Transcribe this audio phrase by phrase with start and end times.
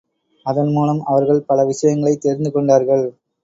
[0.45, 3.05] அதன் மூலம் அவர்கள் பல விஷயங்களைத் தெரிந்து கொண்டார்கள்.